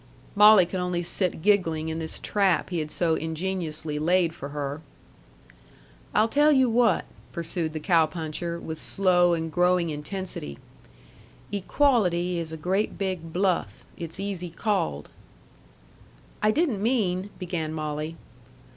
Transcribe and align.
Molly 0.35 0.65
could 0.65 0.79
only 0.79 1.03
sit 1.03 1.43
giggling 1.43 1.89
in 1.89 1.99
this 1.99 2.19
trap 2.19 2.71
he 2.71 2.79
had 2.79 2.89
so 2.89 3.13
ingeniously 3.13 3.99
laid 3.99 4.33
for 4.33 4.49
her. 4.49 4.81
"I'll 6.15 6.27
tell 6.27 6.51
you 6.51 6.71
what," 6.71 7.05
pursued 7.31 7.73
the 7.73 7.79
cow 7.79 8.07
puncher, 8.07 8.59
with 8.59 8.81
slow 8.81 9.35
and 9.35 9.51
growing 9.51 9.91
intensity, 9.91 10.57
"equality 11.51 12.39
is 12.39 12.51
a 12.51 12.57
great 12.57 12.97
big 12.97 13.31
bluff. 13.31 13.85
It's 13.95 14.19
easy 14.19 14.49
called." 14.49 15.09
"I 16.41 16.49
didn't 16.49 16.81
mean" 16.81 17.29
began 17.37 17.71
Molly. 17.71 18.15